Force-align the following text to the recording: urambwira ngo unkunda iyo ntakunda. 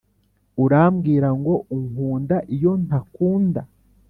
urambwira 0.63 1.29
ngo 1.39 1.53
unkunda 1.77 2.37
iyo 2.55 2.71
ntakunda. 2.85 3.61